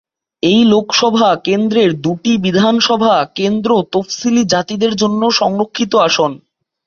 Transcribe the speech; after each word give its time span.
এই 0.43 0.59
লোকসভা 0.65 1.29
কেন্দ্রের 1.43 1.89
দুটি 2.01 2.33
বিধানসভা 2.37 3.15
কেন্দ্র 3.35 3.69
তফসিলী 3.91 4.43
জাতিদের 4.45 4.93
জন্য 4.95 5.21
সংরক্ষিত 5.39 5.91
আসন। 6.07 6.31